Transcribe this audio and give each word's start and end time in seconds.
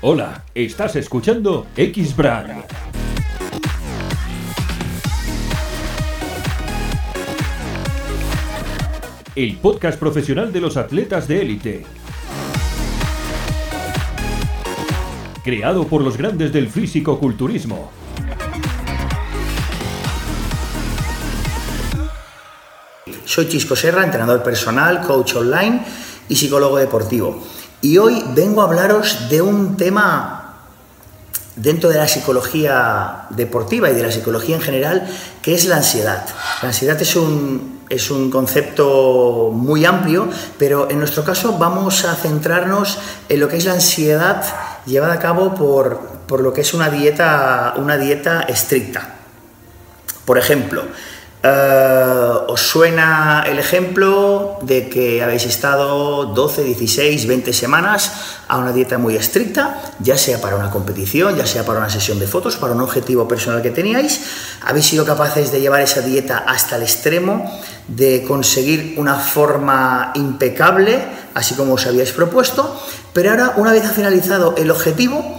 Hola, 0.00 0.44
estás 0.54 0.94
escuchando 0.94 1.66
X-Brand. 1.76 2.62
El 9.34 9.56
podcast 9.56 9.98
profesional 9.98 10.52
de 10.52 10.60
los 10.60 10.76
atletas 10.76 11.26
de 11.26 11.42
élite. 11.42 11.86
Creado 15.42 15.88
por 15.88 16.02
los 16.02 16.16
grandes 16.16 16.52
del 16.52 16.68
físico-culturismo. 16.68 17.90
Soy 23.24 23.48
Chisco 23.48 23.74
Serra, 23.74 24.04
entrenador 24.04 24.44
personal, 24.44 25.00
coach 25.04 25.34
online 25.34 25.84
y 26.28 26.36
psicólogo 26.36 26.76
deportivo. 26.76 27.42
Y 27.80 27.98
hoy 27.98 28.24
vengo 28.34 28.60
a 28.60 28.64
hablaros 28.64 29.28
de 29.28 29.40
un 29.40 29.76
tema 29.76 30.56
dentro 31.54 31.90
de 31.90 31.98
la 31.98 32.08
psicología 32.08 33.26
deportiva 33.30 33.90
y 33.90 33.94
de 33.94 34.02
la 34.02 34.10
psicología 34.10 34.56
en 34.56 34.62
general, 34.62 35.08
que 35.42 35.54
es 35.54 35.66
la 35.66 35.76
ansiedad. 35.76 36.24
La 36.62 36.68
ansiedad 36.68 37.00
es 37.00 37.14
un, 37.14 37.80
es 37.88 38.10
un 38.10 38.30
concepto 38.30 39.50
muy 39.52 39.84
amplio, 39.84 40.28
pero 40.58 40.90
en 40.90 40.98
nuestro 40.98 41.24
caso 41.24 41.56
vamos 41.56 42.04
a 42.04 42.14
centrarnos 42.14 42.98
en 43.28 43.40
lo 43.40 43.48
que 43.48 43.56
es 43.56 43.64
la 43.64 43.74
ansiedad 43.74 44.44
llevada 44.84 45.14
a 45.14 45.18
cabo 45.20 45.54
por, 45.54 46.00
por 46.26 46.40
lo 46.40 46.52
que 46.52 46.62
es 46.62 46.74
una 46.74 46.90
dieta, 46.90 47.74
una 47.76 47.96
dieta 47.96 48.42
estricta. 48.42 49.14
Por 50.24 50.36
ejemplo, 50.36 50.82
eh, 51.42 52.32
¿Os 52.48 52.60
suena 52.60 53.44
el 53.46 53.58
ejemplo 53.58 54.58
de 54.62 54.88
que 54.88 55.22
habéis 55.22 55.44
estado 55.44 56.26
12, 56.26 56.64
16, 56.64 57.26
20 57.28 57.52
semanas 57.52 58.12
a 58.48 58.56
una 58.56 58.72
dieta 58.72 58.98
muy 58.98 59.14
estricta, 59.14 59.80
ya 60.00 60.18
sea 60.18 60.40
para 60.40 60.56
una 60.56 60.70
competición, 60.70 61.36
ya 61.36 61.46
sea 61.46 61.64
para 61.64 61.78
una 61.78 61.90
sesión 61.90 62.18
de 62.18 62.26
fotos, 62.26 62.56
para 62.56 62.72
un 62.72 62.80
objetivo 62.80 63.28
personal 63.28 63.62
que 63.62 63.70
teníais? 63.70 64.20
¿Habéis 64.62 64.86
sido 64.86 65.04
capaces 65.04 65.52
de 65.52 65.60
llevar 65.60 65.82
esa 65.82 66.00
dieta 66.00 66.38
hasta 66.38 66.76
el 66.76 66.82
extremo, 66.82 67.60
de 67.86 68.24
conseguir 68.26 68.94
una 68.96 69.14
forma 69.14 70.10
impecable, 70.14 70.98
así 71.34 71.54
como 71.54 71.74
os 71.74 71.86
habíais 71.86 72.10
propuesto? 72.10 72.74
Pero 73.12 73.30
ahora, 73.30 73.52
una 73.56 73.72
vez 73.72 73.84
ha 73.84 73.90
finalizado 73.90 74.54
el 74.56 74.70
objetivo, 74.70 75.37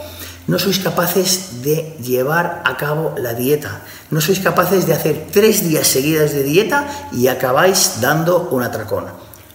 no 0.50 0.58
sois 0.58 0.80
capaces 0.80 1.62
de 1.62 1.96
llevar 2.02 2.64
a 2.66 2.76
cabo 2.76 3.14
la 3.22 3.38
dieta. 3.38 3.86
No 4.10 4.20
sois 4.20 4.40
capaces 4.42 4.90
de 4.90 4.98
hacer 4.98 5.30
tres 5.32 5.62
días 5.62 5.86
seguidas 5.86 6.34
de 6.34 6.42
dieta 6.42 6.90
y 7.14 7.28
acabáis 7.28 8.02
dando 8.02 8.50
un 8.50 8.64
atracón. 8.64 9.06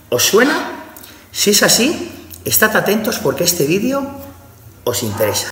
¿Os 0.08 0.22
suena? 0.22 0.86
Si 1.32 1.50
es 1.50 1.64
así, 1.64 2.12
estad 2.44 2.76
atentos 2.76 3.18
porque 3.18 3.42
este 3.42 3.66
vídeo 3.66 4.06
os 4.84 5.02
interesa. 5.02 5.50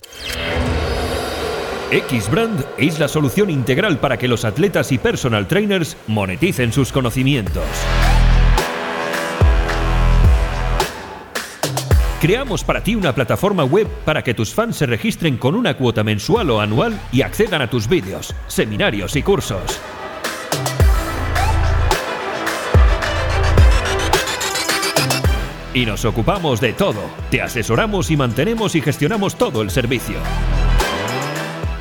X-Brand 1.91 2.65
es 2.77 2.97
la 2.97 3.09
solución 3.09 3.49
integral 3.49 3.99
para 3.99 4.17
que 4.17 4.29
los 4.29 4.45
atletas 4.45 4.93
y 4.93 4.97
personal 4.97 5.47
trainers 5.47 5.97
moneticen 6.07 6.71
sus 6.71 6.93
conocimientos. 6.93 7.67
Creamos 12.23 12.63
para 12.63 12.81
ti 12.81 12.95
una 12.95 13.13
plataforma 13.13 13.65
web 13.65 13.85
para 14.05 14.23
que 14.23 14.33
tus 14.33 14.53
fans 14.53 14.77
se 14.77 14.85
registren 14.85 15.35
con 15.35 15.55
una 15.55 15.75
cuota 15.75 16.05
mensual 16.05 16.51
o 16.51 16.61
anual 16.61 16.97
y 17.11 17.21
accedan 17.21 17.61
a 17.61 17.69
tus 17.69 17.89
vídeos, 17.89 18.33
seminarios 18.47 19.17
y 19.17 19.21
cursos. 19.21 19.81
Y 25.73 25.85
nos 25.85 26.05
ocupamos 26.05 26.61
de 26.61 26.71
todo. 26.71 27.01
Te 27.29 27.41
asesoramos 27.41 28.09
y 28.09 28.15
mantenemos 28.15 28.73
y 28.75 28.81
gestionamos 28.81 29.35
todo 29.35 29.61
el 29.61 29.69
servicio. 29.69 30.15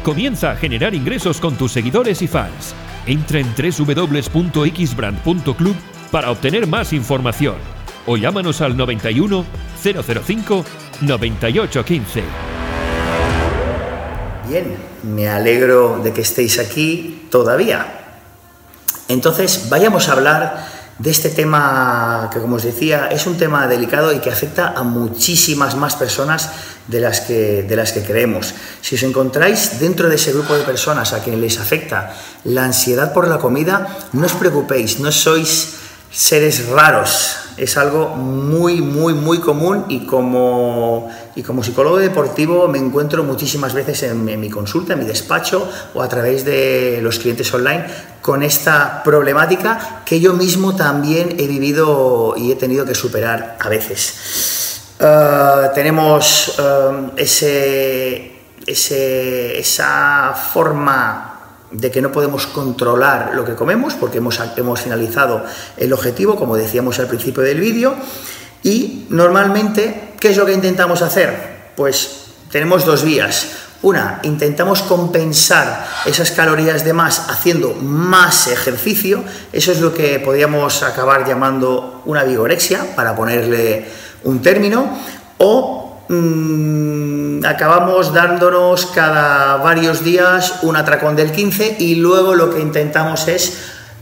Comienza 0.03 0.51
a 0.51 0.57
generar 0.57 0.93
ingresos 0.93 1.41
con 1.41 1.55
tus 1.55 1.71
seguidores 1.71 2.21
y 2.21 2.27
fans. 2.27 2.75
Entra 3.07 3.39
en 3.39 3.47
www.xbrand.club 3.55 5.77
para 6.11 6.33
obtener 6.33 6.67
más 6.67 6.93
información 6.93 7.82
o 8.07 8.17
llámanos 8.17 8.61
al 8.61 8.77
91 8.77 9.45
005 9.83 10.65
9815. 11.01 12.23
Bien, 14.49 14.77
me 15.03 15.29
alegro 15.29 16.01
de 16.03 16.13
que 16.13 16.21
estéis 16.21 16.59
aquí 16.59 17.29
todavía. 17.31 18.01
Entonces, 19.09 19.69
vayamos 19.69 20.09
a 20.09 20.13
hablar 20.13 20.67
de 20.99 21.11
este 21.11 21.31
tema 21.31 22.31
que, 22.33 22.39
como 22.39 22.57
os 22.57 22.63
decía, 22.63 23.09
es 23.11 23.27
un 23.27 23.37
tema 23.37 23.67
delicado 23.67 24.13
y 24.13 24.21
que 24.21 24.31
afecta 24.31 24.75
a 24.77 24.83
muchísimas 24.83 25.75
más 25.75 25.97
personas 25.97 26.51
de 26.87 27.01
las 27.01 27.21
que, 27.21 27.63
de 27.63 27.77
las 27.77 27.93
que 27.93 28.03
creemos. 28.03 28.55
Si 28.81 28.95
os 28.95 29.03
encontráis 29.03 29.81
dentro 29.81 30.09
de 30.09 30.17
ese 30.17 30.33
grupo 30.33 30.55
de 30.55 30.65
personas 30.65 31.13
a 31.13 31.23
quien 31.23 31.41
les 31.41 31.59
afecta 31.59 32.15
la 32.45 32.65
ansiedad 32.65 33.13
por 33.13 33.27
la 33.27 33.39
comida, 33.39 33.89
no 34.13 34.27
os 34.27 34.35
preocupéis, 34.35 35.01
no 35.01 35.11
sois 35.11 35.82
seres 36.13 36.69
raros, 36.69 37.39
es 37.57 37.77
algo 37.77 38.11
muy, 38.11 38.81
muy, 38.81 39.15
muy 39.15 39.39
común 39.39 39.87
y 39.89 40.07
como, 40.07 41.11
y 41.35 41.43
como 41.43 41.63
psicólogo 41.63 41.99
deportivo 41.99 42.69
me 42.69 42.79
encuentro 42.79 43.25
muchísimas 43.25 43.73
veces 43.73 44.03
en, 44.05 44.25
mi 44.25 44.51
consulta, 44.51 44.93
en 44.93 45.01
mi 45.01 45.05
despacho 45.07 45.69
o 45.95 46.03
a 46.03 46.09
través 46.09 46.45
de 46.45 47.01
los 47.03 47.19
clientes 47.19 47.53
online 47.53 47.87
con 48.21 48.43
esta 48.43 49.03
problemática 49.03 50.03
que 50.05 50.21
yo 50.21 50.35
mismo 50.35 50.77
también 50.77 51.37
he 51.39 51.47
vivido 51.47 52.35
y 52.37 52.53
he 52.53 52.57
tenido 52.57 52.85
que 52.85 52.95
superar 52.95 53.57
a 53.59 53.69
veces. 53.69 54.95
Eh, 54.99 55.71
tenemos 55.75 56.55
eh, 56.59 57.11
ese, 57.17 58.33
ese, 58.67 59.59
esa 59.59 60.35
forma 60.35 61.32
de 61.73 61.91
que 61.91 62.03
no 62.03 62.13
podemos 62.13 62.47
controlar 62.47 63.33
lo 63.35 63.45
que 63.45 63.55
comemos 63.55 63.95
porque 63.95 64.19
hemos, 64.19 64.41
hemos 64.57 64.81
finalizado 64.81 65.45
el 65.77 65.93
objetivo, 65.93 66.37
como 66.37 66.57
decíamos 66.57 66.99
al 66.99 67.07
principio 67.07 67.43
del 67.43 67.61
vídeo. 67.61 67.95
Y 68.63 69.07
normalmente, 69.09 70.15
¿qué 70.21 70.31
es 70.31 70.37
lo 70.37 70.47
que 70.47 70.53
intentamos 70.53 71.03
hacer? 71.03 71.73
Pues 71.77 72.27
tenemos 72.51 72.85
dos 72.85 73.03
vías. 73.03 73.47
Una, 73.83 74.21
intentamos 74.23 74.83
compensar 74.83 75.89
esas 76.07 76.31
calorías 76.31 76.85
de 76.85 76.93
más 76.93 77.29
haciendo 77.31 77.75
más 77.75 78.47
ejercicio. 78.47 79.25
Eso 79.53 79.73
es 79.73 79.81
lo 79.81 79.93
que 79.93 80.21
podríamos 80.21 80.85
acabar 80.85 81.27
llamando 81.27 82.03
una 82.05 82.23
vigorexia, 82.23 82.95
para 82.95 83.17
ponerle 83.17 83.89
un 84.23 84.41
término. 84.41 84.99
O 85.39 85.92
Mm, 86.15 87.43
acabamos 87.47 88.13
dándonos 88.13 88.85
cada 88.85 89.57
varios 89.57 90.05
días 90.05 90.57
un 90.61 90.77
atracón 90.77 91.17
del 91.17 91.33
15 91.33 91.77
y 91.79 91.95
luego 91.95 92.35
lo 92.35 92.51
que 92.51 92.61
intentamos 92.61 93.29
es 93.29 93.57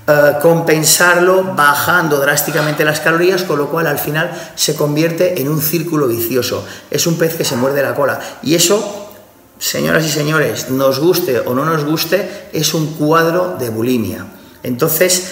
eh, 0.08 0.32
compensarlo 0.42 1.54
bajando 1.54 2.18
drásticamente 2.18 2.84
las 2.84 2.98
calorías, 2.98 3.44
con 3.44 3.58
lo 3.58 3.68
cual 3.68 3.86
al 3.86 4.00
final 4.00 4.28
se 4.56 4.74
convierte 4.74 5.40
en 5.40 5.48
un 5.48 5.62
círculo 5.62 6.08
vicioso. 6.08 6.66
Es 6.90 7.06
un 7.06 7.16
pez 7.16 7.36
que 7.36 7.44
se 7.44 7.54
muerde 7.54 7.80
la 7.80 7.94
cola. 7.94 8.18
Y 8.42 8.56
eso, 8.56 9.12
señoras 9.60 10.04
y 10.04 10.08
señores, 10.08 10.68
nos 10.68 10.98
guste 10.98 11.38
o 11.38 11.54
no 11.54 11.64
nos 11.64 11.84
guste, 11.84 12.48
es 12.52 12.74
un 12.74 12.94
cuadro 12.94 13.56
de 13.56 13.70
bulimia. 13.70 14.26
Entonces, 14.64 15.30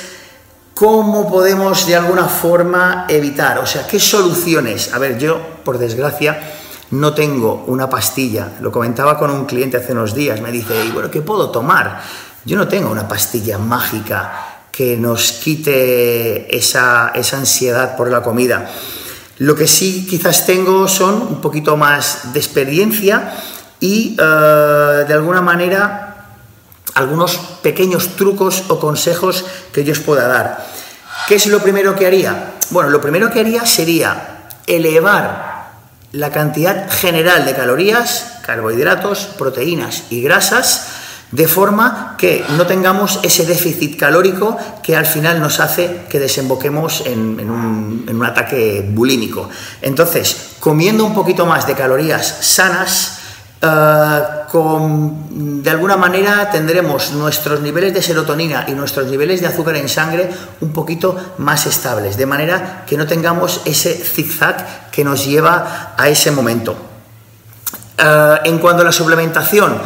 ¿cómo 0.74 1.28
podemos 1.28 1.88
de 1.88 1.96
alguna 1.96 2.26
forma 2.26 3.06
evitar? 3.08 3.58
O 3.58 3.66
sea, 3.66 3.84
¿qué 3.84 3.98
soluciones? 3.98 4.94
A 4.94 4.98
ver, 4.98 5.18
yo, 5.18 5.40
por 5.64 5.78
desgracia, 5.78 6.38
no 6.91 7.15
tengo 7.15 7.65
una 7.66 7.88
pastilla. 7.88 8.56
Lo 8.60 8.72
comentaba 8.72 9.19
con 9.19 9.31
un 9.31 9.47
cliente 9.47 9.76
hace 9.76 9.93
unos 9.93 10.15
días, 10.15 10.41
me 10.41 10.50
dice, 10.50 10.84
¿y 10.84 10.91
bueno, 10.91 11.10
qué 11.10 11.21
puedo 11.21 11.50
tomar? 11.50 12.00
Yo 12.44 12.56
no 12.56 12.69
tengo 12.69 12.91
una 12.91 13.06
pastilla 13.06 13.59
mágica 13.59 14.60
que 14.72 14.97
nos 14.97 15.32
quite 15.32 16.56
esa, 16.56 17.09
ansiedad 17.09 17.97
por 17.97 18.11
la 18.11 18.23
comida. 18.23 18.70
Lo 19.38 19.55
que 19.55 19.67
sí 19.67 20.06
quizás 20.08 20.46
tengo 20.46 20.88
son 20.88 21.14
un 21.14 21.40
poquito 21.40 21.76
más 21.76 22.32
de 22.32 22.38
experiencia 22.38 23.34
y 23.81 24.17
eh, 24.19 25.05
de 25.06 25.14
alguna 25.14 25.43
manera 25.43 26.26
algunos 26.94 27.37
pequeños 27.62 28.17
trucos 28.17 28.64
o 28.69 28.81
consejos 28.81 29.44
que 29.73 29.84
yo 29.84 29.93
os 29.93 30.00
pueda 30.00 30.26
dar. 30.26 30.67
¿Qué 31.29 31.34
es 31.34 31.46
lo 31.46 31.61
primero 31.61 31.94
que 31.94 32.06
haría? 32.06 32.55
Bueno, 32.70 32.91
lo 32.91 33.00
primero 33.00 33.31
que 33.31 33.41
haría 33.41 33.67
sería 33.67 34.49
elevar 34.67 35.47
la 36.12 36.31
cantidad 36.31 36.90
general 36.90 37.44
de 37.44 37.55
calorías, 37.55 38.38
carbohidratos, 38.44 39.28
proteínas 39.37 40.05
y 40.10 40.22
grasas, 40.22 40.88
de 41.31 41.46
forma 41.46 42.14
que 42.16 42.43
no 42.56 42.66
tengamos 42.66 43.20
ese 43.22 43.44
déficit 43.44 43.99
calórico 43.99 44.56
que 44.82 44.96
al 44.96 45.05
final 45.05 45.40
nos 45.40 45.60
hace 45.60 46.06
que 46.08 46.19
desemboquemos 46.19 47.05
en, 47.05 47.50
un, 47.50 48.25
ataque 48.25 48.84
bulímico. 48.88 49.49
Entonces, 49.82 50.55
comiendo 50.58 51.05
un 51.05 51.14
poquito 51.14 51.46
más 51.46 51.66
de 51.66 51.75
calorías 51.75 52.26
sanas, 52.40 53.18
eh, 53.60 54.20
de 55.31 55.70
alguna 55.70 55.96
manera 55.96 56.50
tendremos 56.50 57.12
nuestros 57.12 57.60
niveles 57.60 57.93
de 57.93 58.02
serotonina 58.02 58.64
y 58.69 58.72
nuestros 58.72 59.06
niveles 59.08 59.40
de 59.40 59.49
azúcar 59.49 59.76
en 59.76 59.88
sangre 59.88 60.31
un 60.60 60.72
poquito 60.72 61.34
más 61.38 61.66
estables, 61.66 62.16
de 62.16 62.26
manera 62.26 62.84
que 62.87 62.96
no 62.96 63.06
tengamos 63.06 63.60
ese 63.64 63.94
zigzag 63.94 64.90
que 64.90 65.05
nos 65.05 65.26
lleva 65.26 65.94
a 65.96 66.08
ese 66.08 66.31
momento. 66.31 66.76
Eh, 67.99 68.38
en 68.44 68.58
cuanto 68.58 68.82
a 68.82 68.84
la 68.87 68.93
suplementación, 68.93 69.81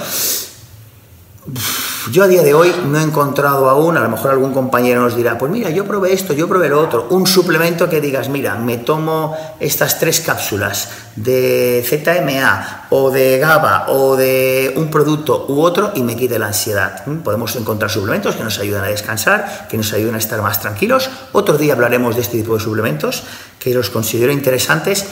yo 2.11 2.25
a 2.25 2.29
día 2.29 2.43
de 2.43 2.55
hoy 2.55 2.75
no 2.87 2.99
he 2.99 3.03
encontrado 3.03 3.69
aún, 3.69 3.97
a 3.97 4.01
lo 4.01 4.09
mejor 4.09 4.33
algún 4.33 4.53
compañero 4.53 5.03
nos 5.03 5.17
dirá, 5.17 5.39
pues 5.39 5.53
mira, 5.53 5.71
yo 5.71 5.85
probé 5.85 6.13
esto, 6.13 6.33
yo 6.33 6.49
probé 6.49 6.69
lo 6.69 6.81
otro, 6.81 7.07
un 7.11 7.27
suplemento 7.27 7.89
que 7.89 8.01
digas, 8.01 8.29
mira, 8.29 8.57
me 8.57 8.79
tomo 8.79 9.37
estas 9.61 9.99
tres 9.99 10.21
cápsulas 10.21 10.89
de 11.17 11.85
ZMA 11.87 12.87
o 12.91 13.11
de 13.11 13.39
GABA 13.39 13.87
o 13.89 14.17
de 14.17 14.73
un 14.77 14.91
producto 14.91 15.47
u 15.49 15.61
otro 15.61 15.93
y 15.95 16.03
me 16.03 16.17
quite 16.17 16.39
la 16.39 16.47
ansiedad. 16.47 17.07
¿Mm? 17.07 17.19
Podemos 17.19 17.55
encontrar 17.57 17.91
suplementos 17.91 18.35
que 18.35 18.45
nos 18.45 18.59
ayudan 18.59 18.85
a 18.85 18.89
descansar, 18.89 19.69
que 19.69 19.77
nos 19.77 19.93
ayudan 19.93 20.15
a 20.15 20.19
estar 20.19 20.41
más 20.43 20.61
tranquilos. 20.61 21.11
Otro 21.33 21.59
día 21.59 21.75
hablaremos 21.75 22.15
de 22.17 22.23
este 22.23 22.39
tipo 22.39 22.55
de 22.55 22.61
suplementos 22.61 23.25
que 23.59 23.75
los 23.75 23.91
considero 23.91 24.33
interesantes 24.33 25.07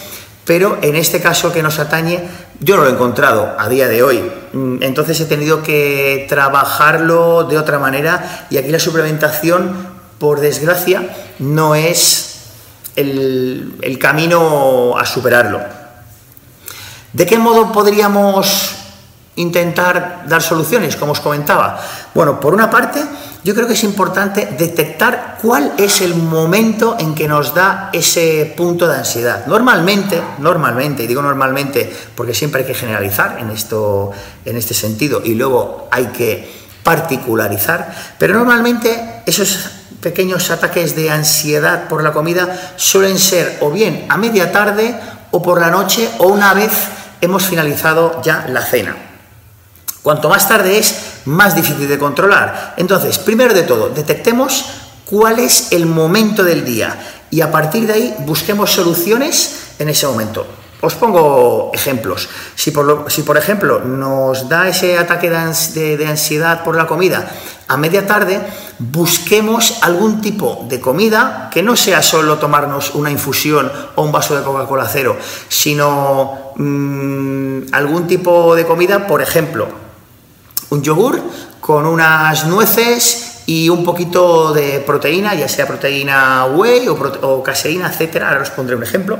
pero 0.44 0.78
en 0.82 0.96
este 0.96 1.20
caso 1.20 1.52
que 1.52 1.62
nos 1.62 1.78
atañe, 1.78 2.20
yo 2.60 2.76
no 2.76 2.82
lo 2.82 2.88
he 2.88 2.92
encontrado 2.92 3.54
a 3.58 3.68
día 3.68 3.88
de 3.88 4.02
hoy. 4.02 4.22
Mm, 4.52 4.82
entonces 4.82 5.20
he 5.20 5.26
tenido 5.26 5.62
que 5.62 6.26
trabajarlo 6.28 7.44
de 7.44 7.58
otra 7.58 7.78
manera 7.78 8.46
y 8.50 8.58
aquí 8.58 8.70
la 8.70 8.78
suplementación, 8.78 9.88
por 10.18 10.40
desgracia, 10.40 11.08
no 11.38 11.74
es 11.74 12.40
el, 12.96 13.74
el 13.82 13.98
camino 13.98 14.98
a 14.98 15.06
superarlo. 15.06 15.60
¿De 17.12 17.26
qué 17.26 17.38
modo 17.38 17.72
podríamos 17.72 18.79
intentar 19.40 20.24
dar 20.28 20.42
soluciones, 20.42 20.96
como 20.96 21.12
os 21.12 21.20
comentaba? 21.20 21.80
Bueno, 22.14 22.38
por 22.38 22.54
una 22.54 22.70
parte, 22.70 23.02
yo 23.42 23.54
creo 23.54 23.66
que 23.66 23.72
es 23.72 23.84
importante 23.84 24.54
detectar 24.58 25.38
cuál 25.40 25.72
es 25.78 26.02
el 26.02 26.14
momento 26.14 26.96
en 26.98 27.14
que 27.14 27.26
nos 27.26 27.54
da 27.54 27.90
ese 27.92 28.52
punto 28.56 28.86
de 28.86 28.96
ansiedad. 28.96 29.46
Normalmente, 29.46 30.20
normalmente, 30.38 31.04
y 31.04 31.06
digo 31.06 31.22
normalmente 31.22 31.90
porque 32.14 32.34
siempre 32.34 32.62
hay 32.62 32.66
que 32.66 32.74
generalizar 32.74 33.38
en, 33.40 33.50
esto, 33.50 34.10
en 34.44 34.56
este 34.56 34.74
sentido 34.74 35.22
y 35.24 35.34
luego 35.34 35.88
hay 35.90 36.06
que 36.06 36.60
particularizar, 36.82 37.94
pero 38.18 38.34
normalmente 38.34 39.22
esos 39.26 39.70
pequeños 40.02 40.50
ataques 40.50 40.96
de 40.96 41.10
ansiedad 41.10 41.88
por 41.88 42.02
la 42.02 42.12
comida 42.12 42.72
suelen 42.76 43.18
ser 43.18 43.58
o 43.60 43.70
bien 43.70 44.06
a 44.08 44.16
media 44.16 44.50
tarde 44.52 44.98
o 45.30 45.42
por 45.42 45.60
la 45.60 45.70
noche 45.70 46.08
o 46.18 46.28
una 46.28 46.54
vez 46.54 46.72
hemos 47.20 47.44
finalizado 47.44 48.20
ya 48.22 48.46
la 48.48 48.62
cena. 48.62 49.09
Cuanto 50.02 50.28
más 50.28 50.48
tarde 50.48 50.78
es, 50.78 51.20
más 51.26 51.54
difícil 51.54 51.88
de 51.88 51.98
controlar. 51.98 52.74
Entonces, 52.76 53.18
primero 53.18 53.52
de 53.52 53.64
todo, 53.64 53.90
detectemos 53.90 54.64
cuál 55.04 55.38
es 55.38 55.72
el 55.72 55.86
momento 55.86 56.42
del 56.44 56.64
día 56.64 56.98
y 57.30 57.42
a 57.42 57.50
partir 57.50 57.86
de 57.86 57.92
ahí 57.92 58.14
busquemos 58.20 58.70
soluciones 58.70 59.74
en 59.78 59.88
ese 59.88 60.06
momento. 60.06 60.46
Os 60.82 60.94
pongo 60.94 61.70
ejemplos. 61.74 62.28
Si 62.54 62.70
por, 62.70 63.36
ejemplo 63.36 63.80
nos 63.80 64.48
da 64.48 64.68
ese 64.68 64.96
ataque 64.98 65.28
de, 65.28 66.06
ansiedad 66.06 66.64
por 66.64 66.74
la 66.74 66.86
comida 66.86 67.30
a 67.68 67.76
media 67.76 68.06
tarde, 68.06 68.40
busquemos 68.78 69.82
algún 69.82 70.22
tipo 70.22 70.64
de 70.68 70.80
comida 70.80 71.50
que 71.52 71.62
no 71.62 71.76
sea 71.76 72.02
solo 72.02 72.38
tomarnos 72.38 72.94
una 72.94 73.10
infusión 73.10 73.70
o 73.94 74.02
un 74.02 74.10
vaso 74.10 74.34
de 74.34 74.42
Coca-Cola 74.42 74.88
cero, 74.90 75.18
sino 75.48 76.52
mm, 76.56 77.72
algún 77.72 78.06
tipo 78.06 78.56
de 78.56 78.66
comida, 78.66 79.06
por 79.06 79.20
ejemplo, 79.20 79.68
un 80.70 80.82
yogur 80.82 81.20
con 81.60 81.86
unas 81.86 82.46
nueces 82.46 83.42
y 83.46 83.68
un 83.68 83.84
poquito 83.84 84.52
de 84.52 84.80
proteína, 84.80 85.34
ya 85.34 85.48
sea 85.48 85.66
proteína 85.66 86.46
whey 86.46 86.88
o, 86.88 87.42
caseína, 87.42 87.88
etcétera. 87.88 88.28
Ahora 88.28 88.42
os 88.42 88.50
pondré 88.50 88.76
un 88.76 88.82
ejemplo. 88.82 89.18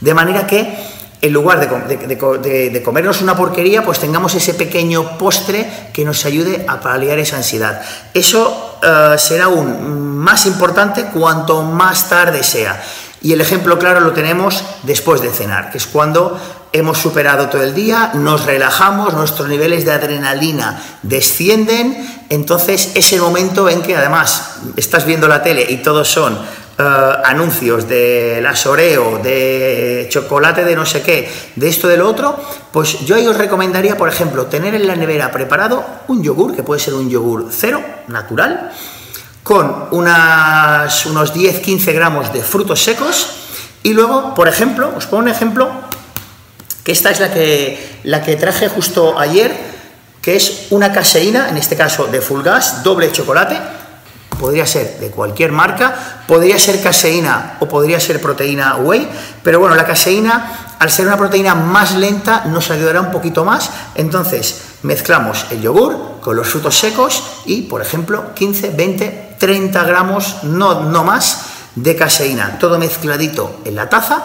De 0.00 0.14
manera 0.14 0.46
que 0.46 0.96
en 1.20 1.32
lugar 1.32 1.58
de, 1.60 2.82
comernos 2.84 3.22
una 3.22 3.36
porquería, 3.36 3.84
pues 3.84 3.98
tengamos 3.98 4.34
ese 4.34 4.54
pequeño 4.54 5.18
postre 5.18 5.90
que 5.92 6.04
nos 6.04 6.24
ayude 6.24 6.64
a 6.68 6.80
paliar 6.80 7.18
esa 7.18 7.36
ansiedad. 7.36 7.82
Eso 8.14 8.78
eh, 8.82 9.18
será 9.18 9.46
aún 9.46 10.16
más 10.18 10.46
importante 10.46 11.06
cuanto 11.06 11.62
más 11.62 12.08
tarde 12.08 12.42
sea. 12.42 12.80
Y 13.22 13.32
el 13.32 13.40
ejemplo 13.40 13.78
claro 13.78 14.00
lo 14.00 14.12
tenemos 14.12 14.62
después 14.82 15.20
de 15.20 15.30
cenar, 15.30 15.70
que 15.70 15.78
es 15.78 15.86
cuando 15.86 16.38
hemos 16.76 16.98
superado 16.98 17.48
todo 17.48 17.62
el 17.62 17.74
día, 17.74 18.10
nos 18.14 18.44
relajamos, 18.44 19.14
nuestros 19.14 19.48
niveles 19.48 19.84
de 19.84 19.92
adrenalina 19.92 20.82
descienden, 21.02 22.24
entonces 22.28 22.92
es 22.94 23.12
el 23.12 23.20
momento 23.20 23.68
en 23.68 23.82
que 23.82 23.96
además 23.96 24.58
estás 24.76 25.06
viendo 25.06 25.28
la 25.28 25.42
tele 25.42 25.66
y 25.68 25.78
todos 25.78 26.08
son 26.08 26.38
eh, 26.78 27.12
anuncios 27.24 27.88
de 27.88 28.40
la 28.42 28.54
Soreo, 28.54 29.18
de 29.22 30.06
chocolate 30.10 30.64
de 30.64 30.76
no 30.76 30.84
sé 30.84 31.00
qué, 31.02 31.32
de 31.54 31.68
esto 31.68 31.88
de 31.88 31.96
lo 31.96 32.08
otro, 32.08 32.36
pues 32.70 33.00
yo 33.00 33.16
ahí 33.16 33.26
os 33.26 33.38
recomendaría, 33.38 33.96
por 33.96 34.08
ejemplo, 34.08 34.46
tener 34.46 34.74
en 34.74 34.86
la 34.86 34.94
nevera 34.94 35.30
preparado 35.30 35.84
un 36.08 36.22
yogur, 36.22 36.54
que 36.54 36.62
puede 36.62 36.80
ser 36.80 36.94
un 36.94 37.08
yogur 37.08 37.48
cero, 37.50 37.82
natural, 38.08 38.72
con 39.42 39.88
unas, 39.92 41.06
unos 41.06 41.32
10-15 41.32 41.94
gramos 41.94 42.32
de 42.32 42.42
frutos 42.42 42.82
secos 42.82 43.28
y 43.82 43.94
luego, 43.94 44.34
por 44.34 44.48
ejemplo, 44.48 44.92
os 44.96 45.06
pongo 45.06 45.22
un 45.22 45.28
ejemplo, 45.28 45.70
que 46.86 46.92
esta 46.92 47.10
es 47.10 47.18
la 47.18 47.34
que, 47.34 47.98
la 48.04 48.22
que 48.22 48.36
traje 48.36 48.68
justo 48.68 49.18
ayer, 49.18 49.52
que 50.22 50.36
es 50.36 50.68
una 50.70 50.92
caseína, 50.92 51.48
en 51.48 51.56
este 51.56 51.74
caso 51.74 52.06
de 52.06 52.20
full 52.20 52.42
gas, 52.42 52.84
doble 52.84 53.10
chocolate, 53.10 53.58
podría 54.38 54.64
ser 54.68 55.00
de 55.00 55.10
cualquier 55.10 55.50
marca, 55.50 56.22
podría 56.28 56.56
ser 56.60 56.80
caseína 56.80 57.56
o 57.58 57.66
podría 57.66 57.98
ser 57.98 58.20
proteína 58.20 58.76
whey, 58.76 59.08
pero 59.42 59.58
bueno, 59.58 59.74
la 59.74 59.84
caseína, 59.84 60.76
al 60.78 60.88
ser 60.88 61.08
una 61.08 61.16
proteína 61.16 61.56
más 61.56 61.96
lenta, 61.96 62.44
nos 62.44 62.70
ayudará 62.70 63.00
un 63.00 63.10
poquito 63.10 63.44
más. 63.44 63.68
Entonces, 63.96 64.76
mezclamos 64.84 65.46
el 65.50 65.62
yogur 65.62 66.20
con 66.20 66.36
los 66.36 66.46
frutos 66.46 66.78
secos 66.78 67.20
y, 67.46 67.62
por 67.62 67.82
ejemplo, 67.82 68.32
15, 68.32 68.70
20, 68.70 69.34
30 69.40 69.82
gramos, 69.82 70.44
no, 70.44 70.84
no 70.84 71.02
más, 71.02 71.46
de 71.74 71.96
caseína, 71.96 72.60
todo 72.60 72.78
mezcladito 72.78 73.58
en 73.64 73.74
la 73.74 73.88
taza, 73.88 74.24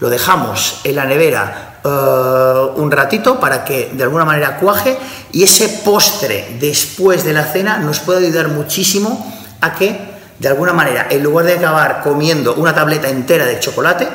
lo 0.00 0.10
dejamos 0.10 0.80
en 0.82 0.96
la 0.96 1.04
nevera 1.04 1.71
eh, 1.84 2.68
un 2.76 2.90
ratito 2.90 3.40
para 3.40 3.64
que 3.64 3.90
de 3.92 4.02
alguna 4.04 4.24
manera 4.24 4.58
cuaje 4.58 4.96
y 5.32 5.42
ese 5.42 5.68
postre 5.84 6.56
después 6.60 7.24
de 7.24 7.32
la 7.32 7.44
cena 7.44 7.78
nos 7.78 8.00
puede 8.00 8.26
ayudar 8.26 8.48
muchísimo 8.48 9.32
a 9.60 9.74
que 9.74 10.12
de 10.38 10.48
alguna 10.48 10.72
manera 10.72 11.06
en 11.10 11.22
lugar 11.22 11.46
de 11.46 11.54
acabar 11.54 12.02
comiendo 12.02 12.54
una 12.54 12.74
tableta 12.74 13.08
entera 13.08 13.46
de 13.46 13.58
chocolate 13.60 14.08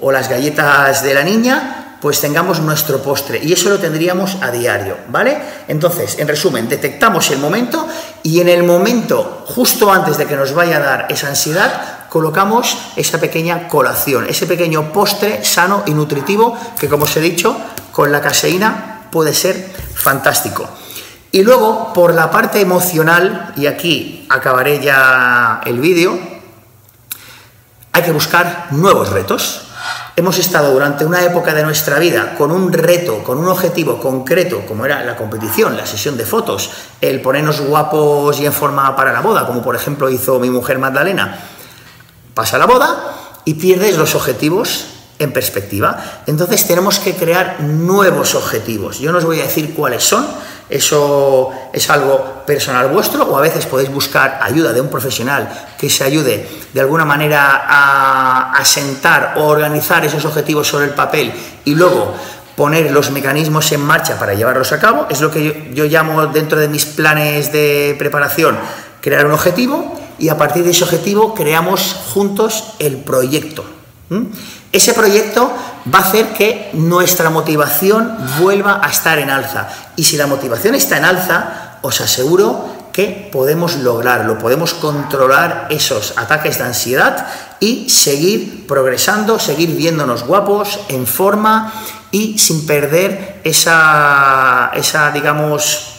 o 0.00 0.12
las 0.12 0.28
galletas 0.28 1.02
de 1.02 1.14
la 1.14 1.22
niña, 1.22 1.98
pues 2.00 2.20
tengamos 2.20 2.60
nuestro 2.60 3.00
postre 3.02 3.40
y 3.42 3.52
eso 3.52 3.70
lo 3.70 3.78
tendríamos 3.78 4.36
a 4.42 4.50
diario, 4.50 4.98
¿vale? 5.08 5.38
Entonces, 5.68 6.18
en 6.18 6.28
resumen, 6.28 6.68
detectamos 6.68 7.30
el 7.30 7.38
momento 7.38 7.88
y 8.22 8.40
en 8.40 8.48
el 8.48 8.62
momento 8.62 9.44
justo 9.46 9.90
antes 9.90 10.18
de 10.18 10.26
que 10.26 10.36
nos 10.36 10.52
vaya 10.52 10.76
a 10.76 10.80
dar 10.80 11.06
esa 11.08 11.28
ansiedad, 11.28 12.03
colocamos 12.14 12.78
esa 12.94 13.18
pequeña 13.18 13.66
colación, 13.66 14.26
ese 14.28 14.46
pequeño 14.46 14.92
postre 14.92 15.44
sano 15.44 15.82
y 15.84 15.90
nutritivo 15.90 16.56
que, 16.78 16.88
como 16.88 17.10
os 17.10 17.16
he 17.16 17.20
dicho, 17.20 17.58
con 17.90 18.12
la 18.12 18.20
caseína 18.20 19.08
puede 19.10 19.34
ser 19.34 19.74
fantástico. 19.96 20.64
Y 21.32 21.42
luego, 21.42 21.92
por 21.92 22.14
la 22.14 22.30
parte 22.30 22.60
emocional, 22.60 23.52
y 23.56 23.66
aquí 23.66 24.28
acabaré 24.30 24.78
ya 24.80 25.60
el 25.66 25.80
vídeo, 25.80 26.16
hay 27.90 28.02
que 28.04 28.12
buscar 28.12 28.68
nuevos 28.70 29.08
retos. 29.08 29.62
Hemos 30.14 30.38
estado 30.38 30.72
durante 30.72 31.04
una 31.04 31.20
época 31.24 31.52
de 31.52 31.64
nuestra 31.64 31.98
vida 31.98 32.36
con 32.38 32.52
un 32.52 32.72
reto, 32.72 33.24
con 33.24 33.38
un 33.38 33.48
objetivo 33.48 33.98
concreto, 33.98 34.64
como 34.68 34.84
era 34.84 35.02
la 35.02 35.16
competición, 35.16 35.76
la 35.76 35.84
sesión 35.84 36.16
de 36.16 36.24
fotos, 36.24 36.70
el 37.00 37.20
ponernos 37.20 37.60
guapos 37.60 38.38
y 38.38 38.46
en 38.46 38.52
forma 38.52 38.94
para 38.94 39.12
la 39.12 39.20
boda, 39.20 39.48
como 39.48 39.64
por 39.64 39.74
ejemplo 39.74 40.08
hizo 40.08 40.38
mi 40.38 40.48
mujer 40.48 40.78
Magdalena 40.78 41.50
Pasa 42.34 42.58
la 42.58 42.66
boda 42.66 43.14
y 43.44 43.54
pierdes 43.54 43.96
los 43.96 44.14
objetivos 44.14 44.86
en 45.18 45.32
perspectiva. 45.32 46.22
Entonces 46.26 46.66
tenemos 46.66 46.98
que 46.98 47.14
crear 47.14 47.60
nuevos 47.60 48.34
objetivos. 48.34 48.98
Yo 48.98 49.12
no 49.12 49.18
os 49.18 49.24
voy 49.24 49.40
a 49.40 49.44
decir 49.44 49.74
cuáles 49.74 50.02
son, 50.02 50.26
eso 50.68 51.50
es 51.72 51.88
algo 51.90 52.42
personal 52.46 52.88
vuestro 52.88 53.24
o 53.24 53.36
a 53.36 53.40
veces 53.40 53.66
podéis 53.66 53.90
buscar 53.90 54.40
ayuda 54.42 54.72
de 54.72 54.80
un 54.80 54.88
profesional 54.88 55.48
que 55.78 55.90
se 55.90 56.04
ayude 56.04 56.48
de 56.72 56.80
alguna 56.80 57.04
manera 57.04 57.64
a, 57.68 58.52
asentar 58.52 59.34
o 59.36 59.44
organizar 59.44 60.04
esos 60.04 60.24
objetivos 60.24 60.66
sobre 60.66 60.86
el 60.86 60.92
papel 60.92 61.32
y 61.64 61.74
luego 61.74 62.14
poner 62.56 62.90
los 62.92 63.10
mecanismos 63.10 63.70
en 63.72 63.80
marcha 63.80 64.18
para 64.18 64.34
llevarlos 64.34 64.72
a 64.72 64.80
cabo. 64.80 65.06
Es 65.10 65.20
lo 65.20 65.30
que 65.30 65.70
yo 65.74 65.84
llamo 65.84 66.26
dentro 66.26 66.58
de 66.58 66.68
mis 66.68 66.86
planes 66.86 67.52
de 67.52 67.94
preparación 67.98 68.56
crear 69.00 69.26
un 69.26 69.32
objetivo 69.32 69.93
y 70.18 70.28
a 70.28 70.38
partir 70.38 70.64
de 70.64 70.70
ese 70.70 70.84
objetivo 70.84 71.34
creamos 71.34 71.96
juntos 72.12 72.74
el 72.78 72.98
proyecto. 72.98 73.64
Ese 74.72 74.92
proyecto 74.92 75.52
va 75.92 76.00
a 76.00 76.02
hacer 76.02 76.32
que 76.34 76.70
nuestra 76.72 77.30
motivación 77.30 78.16
vuelva 78.40 78.80
a 78.82 78.90
estar 78.90 79.18
en 79.18 79.30
alza. 79.30 79.68
Y 79.96 80.04
si 80.04 80.16
la 80.16 80.26
motivación 80.26 80.74
está 80.74 80.98
en 80.98 81.04
alza, 81.04 81.78
os 81.82 82.00
aseguro 82.00 82.74
que 82.92 83.28
podemos 83.32 83.76
lograrlo, 83.76 84.38
podemos 84.38 84.72
controlar 84.72 85.66
esos 85.68 86.16
ataques 86.16 86.58
de 86.58 86.64
ansiedad 86.64 87.26
y 87.58 87.90
seguir 87.90 88.66
progresando, 88.68 89.40
seguir 89.40 89.70
viéndonos 89.70 90.24
guapos, 90.24 90.78
en 90.88 91.06
forma 91.06 91.72
y 92.12 92.38
sin 92.38 92.66
perder 92.66 93.40
esa, 93.42 94.70
esa 94.74 95.10
digamos, 95.10 95.93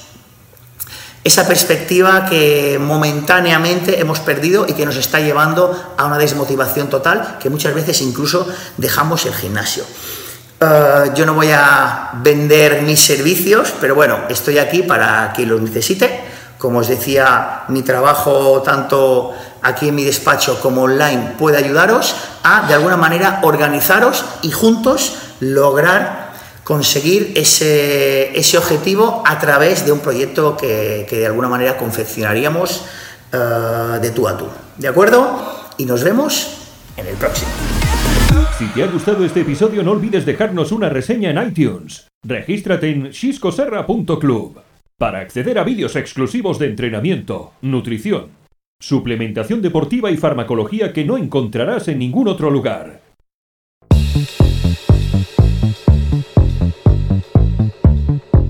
esa 1.26 1.48
perspectiva 1.48 2.28
que 2.30 2.78
momentáneamente 2.80 4.00
hemos 4.00 4.20
perdido 4.20 4.68
y 4.70 4.74
que 4.74 4.86
nos 4.86 4.96
está 4.96 5.20
llevando 5.20 5.76
a 5.98 6.06
una 6.06 6.20
desmotivación 6.20 6.88
total 6.88 7.40
que 7.40 7.50
muchas 7.50 7.74
veces 7.74 8.00
incluso 8.04 8.48
dejamos 8.78 9.26
el 9.26 9.34
gimnasio. 9.34 9.84
Eh, 10.62 11.12
yo 11.16 11.26
no 11.26 11.34
voy 11.34 11.50
a 11.52 12.12
vender 12.22 12.84
mis 12.84 13.04
servicios, 13.04 13.74
pero 13.82 13.96
bueno, 13.96 14.20
estoy 14.30 14.60
aquí 14.60 14.84
para 14.84 15.34
quien 15.34 15.50
los 15.50 15.62
necesite. 15.62 16.24
Como 16.60 16.80
os 16.80 16.88
decía, 16.88 17.64
mi 17.70 17.82
trabajo 17.82 18.62
tanto 18.64 19.34
aquí 19.64 19.90
en 19.90 19.96
mi 19.96 20.04
despacho 20.04 20.60
como 20.62 20.84
online 20.84 21.34
puede 21.40 21.58
ayudaros 21.58 22.16
a 22.44 22.68
de 22.68 22.76
alguna 22.76 22.98
manera 22.98 23.40
organizaros 23.42 24.24
y 24.44 24.52
juntos 24.52 25.16
lograr 25.40 26.25
conseguir 26.66 27.32
ese, 27.36 28.38
ese 28.38 28.58
objetivo 28.58 29.24
a 29.26 29.40
través 29.40 29.86
de 29.86 29.92
un 29.92 30.00
proyecto 30.00 30.58
que, 30.58 31.06
que 31.08 31.20
de 31.20 31.28
alguna 31.28 31.48
manera 31.48 31.78
confeccionaríamos 31.78 32.86
uh, 33.32 34.02
de 34.02 34.10
tú 34.10 34.28
a 34.28 34.36
tú. 34.36 34.48
¿De 34.78 34.88
acuerdo? 34.88 35.70
Y 35.78 35.86
nos 35.86 36.04
vemos 36.04 36.74
en 36.98 37.06
el 37.06 37.16
próximo. 37.16 37.52
Si 38.58 38.66
te 38.70 38.84
ha 38.84 38.88
gustado 38.88 39.24
este 39.24 39.42
episodio 39.42 39.84
no 39.84 39.92
olvides 39.92 40.26
dejarnos 40.26 40.72
una 40.72 40.90
reseña 40.90 41.30
en 41.30 41.48
iTunes. 41.48 42.08
Regístrate 42.24 42.90
en 42.90 43.14
xiscoserra.club 43.14 44.60
para 44.98 45.20
acceder 45.20 45.60
a 45.60 45.64
vídeos 45.64 45.96
exclusivos 45.96 46.58
de 46.58 46.66
entrenamiento, 46.66 47.54
nutrición, 47.62 48.30
suplementación 48.80 49.62
deportiva 49.62 50.10
y 50.10 50.18
farmacología 50.18 50.94
que 50.94 51.06
no 51.06 51.18
encontrarás 51.18 51.90
en 51.90 52.00
ningún 52.00 52.28
otro 52.28 52.50
lugar. 52.50 53.02